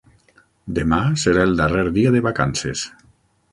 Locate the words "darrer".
1.61-1.85